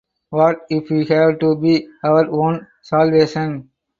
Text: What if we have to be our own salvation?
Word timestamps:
What 0.31 0.61
if 0.69 0.89
we 0.89 1.05
have 1.13 1.37
to 1.41 1.55
be 1.57 1.87
our 2.03 2.25
own 2.25 2.65
salvation? 2.81 3.69